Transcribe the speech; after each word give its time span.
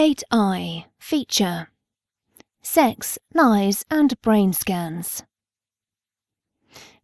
8i 0.00 0.86
Feature 0.98 1.68
Sex, 2.62 3.18
Lies 3.34 3.84
and 3.90 4.18
Brain 4.22 4.54
Scans. 4.54 5.24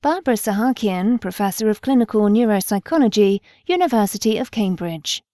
Barbara 0.00 0.34
Sahakian, 0.34 1.20
Professor 1.20 1.68
of 1.68 1.80
Clinical 1.80 2.20
Neuropsychology, 2.28 3.40
University 3.66 4.38
of 4.38 4.52
Cambridge. 4.52 5.24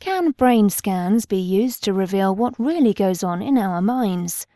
Can 0.00 0.32
brain 0.32 0.68
scans 0.68 1.26
be 1.26 1.38
used 1.38 1.84
to 1.84 1.92
reveal 1.92 2.34
what 2.34 2.58
really 2.58 2.92
goes 2.92 3.22
on 3.22 3.40
in 3.40 3.56
our 3.56 3.80
minds? 3.80 4.48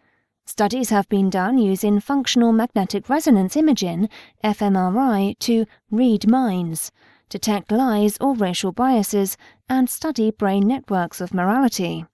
Studies 0.44 0.90
have 0.90 1.08
been 1.08 1.30
done 1.30 1.56
using 1.56 2.00
functional 2.00 2.50
magnetic 2.50 3.08
resonance 3.08 3.56
imaging, 3.56 4.08
fMRI, 4.42 5.38
to 5.38 5.66
read 5.88 6.28
minds 6.28 6.90
detect 7.28 7.70
lies 7.72 8.16
or 8.20 8.34
racial 8.34 8.72
biases, 8.72 9.36
and 9.68 9.88
study 9.88 10.30
brain 10.30 10.66
networks 10.66 11.20
of 11.20 11.34
morality. 11.34 12.06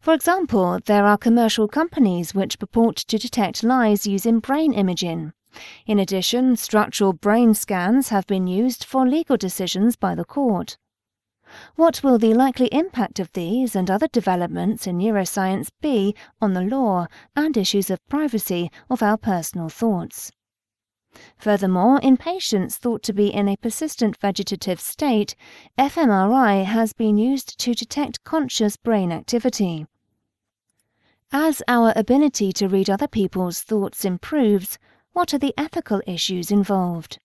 For 0.00 0.14
example, 0.14 0.80
there 0.84 1.04
are 1.04 1.16
commercial 1.18 1.68
companies 1.68 2.34
which 2.34 2.58
purport 2.58 2.96
to 2.96 3.18
detect 3.18 3.62
lies 3.62 4.06
using 4.06 4.40
brain 4.40 4.72
imaging. 4.72 5.32
In 5.86 5.98
addition, 5.98 6.56
structural 6.56 7.12
brain 7.12 7.54
scans 7.54 8.08
have 8.08 8.26
been 8.26 8.46
used 8.46 8.84
for 8.84 9.06
legal 9.06 9.36
decisions 9.36 9.96
by 9.96 10.14
the 10.14 10.24
court. 10.24 10.78
What 11.74 12.04
will 12.04 12.18
the 12.18 12.34
likely 12.34 12.68
impact 12.68 13.18
of 13.18 13.32
these 13.32 13.74
and 13.74 13.90
other 13.90 14.06
developments 14.06 14.86
in 14.86 14.98
neuroscience 14.98 15.70
be 15.80 16.14
on 16.40 16.54
the 16.54 16.62
law 16.62 17.06
and 17.34 17.56
issues 17.56 17.90
of 17.90 18.06
privacy 18.08 18.70
of 18.88 19.02
our 19.02 19.16
personal 19.16 19.68
thoughts? 19.68 20.30
Furthermore, 21.38 21.98
in 22.00 22.16
patients 22.16 22.76
thought 22.76 23.02
to 23.02 23.12
be 23.12 23.28
in 23.32 23.48
a 23.48 23.56
persistent 23.56 24.16
vegetative 24.16 24.80
state, 24.80 25.34
fMRI 25.78 26.64
has 26.64 26.92
been 26.92 27.18
used 27.18 27.58
to 27.58 27.74
detect 27.74 28.24
conscious 28.24 28.76
brain 28.76 29.10
activity. 29.10 29.86
As 31.32 31.62
our 31.68 31.92
ability 31.96 32.52
to 32.54 32.68
read 32.68 32.90
other 32.90 33.08
people's 33.08 33.62
thoughts 33.62 34.04
improves, 34.04 34.78
what 35.12 35.32
are 35.32 35.38
the 35.38 35.54
ethical 35.56 36.02
issues 36.06 36.50
involved? 36.50 37.18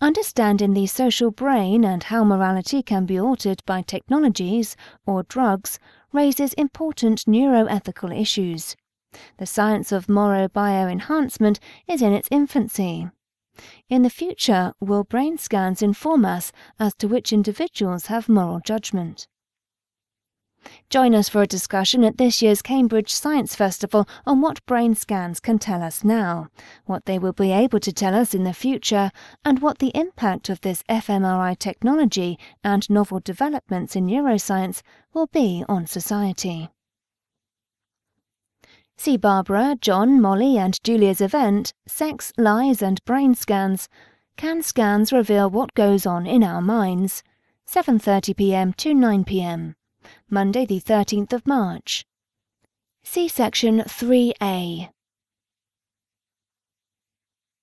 Understanding 0.00 0.74
the 0.74 0.86
social 0.86 1.30
brain 1.30 1.84
and 1.84 2.02
how 2.02 2.24
morality 2.24 2.82
can 2.82 3.06
be 3.06 3.20
altered 3.20 3.62
by 3.66 3.82
technologies 3.82 4.76
or 5.06 5.22
drugs 5.22 5.78
raises 6.12 6.52
important 6.54 7.24
neuroethical 7.26 8.18
issues. 8.18 8.74
The 9.38 9.46
science 9.46 9.92
of 9.92 10.08
moral 10.08 10.48
bioenhancement 10.48 11.58
is 11.88 12.02
in 12.02 12.12
its 12.12 12.28
infancy. 12.30 13.08
In 13.88 14.02
the 14.02 14.10
future, 14.10 14.72
will 14.80 15.04
brain 15.04 15.36
scans 15.36 15.82
inform 15.82 16.24
us 16.24 16.52
as 16.78 16.94
to 16.94 17.08
which 17.08 17.32
individuals 17.32 18.06
have 18.06 18.28
moral 18.28 18.60
judgment? 18.60 19.26
Join 20.90 21.14
us 21.14 21.28
for 21.28 21.42
a 21.42 21.46
discussion 21.46 22.04
at 22.04 22.18
this 22.18 22.42
year's 22.42 22.62
Cambridge 22.62 23.12
Science 23.12 23.54
Festival 23.54 24.06
on 24.26 24.40
what 24.40 24.64
brain 24.66 24.94
scans 24.94 25.40
can 25.40 25.58
tell 25.58 25.82
us 25.82 26.04
now, 26.04 26.48
what 26.84 27.06
they 27.06 27.18
will 27.18 27.32
be 27.32 27.50
able 27.50 27.80
to 27.80 27.92
tell 27.92 28.14
us 28.14 28.34
in 28.34 28.44
the 28.44 28.52
future, 28.52 29.10
and 29.44 29.60
what 29.60 29.78
the 29.78 29.92
impact 29.94 30.48
of 30.48 30.60
this 30.60 30.82
fMRI 30.84 31.58
technology 31.58 32.38
and 32.62 32.88
novel 32.90 33.20
developments 33.20 33.96
in 33.96 34.06
neuroscience 34.06 34.82
will 35.14 35.28
be 35.28 35.64
on 35.68 35.86
society. 35.86 36.68
See 39.00 39.16
Barbara, 39.16 39.78
John, 39.80 40.20
Molly, 40.20 40.58
and 40.58 40.78
Julia's 40.84 41.22
event, 41.22 41.72
Sex, 41.86 42.34
Lies, 42.36 42.82
and 42.82 43.02
Brain 43.06 43.34
Scans. 43.34 43.88
Can 44.36 44.62
scans 44.62 45.10
reveal 45.10 45.48
what 45.48 45.72
goes 45.72 46.04
on 46.04 46.26
in 46.26 46.44
our 46.44 46.60
minds? 46.60 47.22
7:30 47.66 48.36
p.m. 48.36 48.74
to 48.74 48.92
9 48.92 49.24
p.m. 49.24 49.74
Monday 50.28 50.66
the 50.66 50.82
13th 50.82 51.32
of 51.32 51.46
March. 51.46 52.04
See 53.02 53.26
section 53.26 53.78
3A. 53.78 54.90